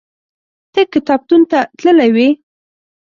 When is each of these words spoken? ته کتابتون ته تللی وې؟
ته 0.73 0.81
کتابتون 0.93 1.41
ته 1.51 1.59
تللی 1.79 2.09
وې؟ 2.15 2.29